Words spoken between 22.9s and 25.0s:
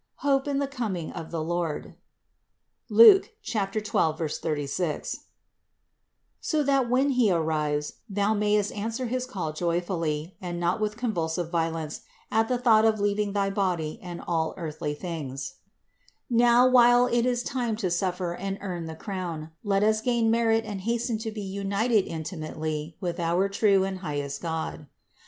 with our true and highest God."